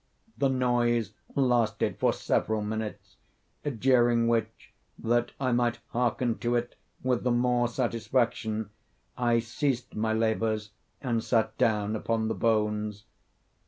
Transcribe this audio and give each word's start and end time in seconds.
The 0.35 0.49
noise 0.49 1.13
lasted 1.35 1.99
for 1.99 2.11
several 2.11 2.63
minutes, 2.63 3.17
during 3.63 4.27
which, 4.27 4.73
that 4.97 5.31
I 5.39 5.51
might 5.51 5.77
hearken 5.89 6.39
to 6.39 6.55
it 6.55 6.75
with 7.03 7.23
the 7.23 7.29
more 7.29 7.67
satisfaction, 7.67 8.71
I 9.15 9.37
ceased 9.37 9.95
my 9.95 10.13
labors 10.13 10.71
and 11.03 11.23
sat 11.23 11.55
down 11.59 11.95
upon 11.95 12.29
the 12.29 12.33
bones. 12.33 13.03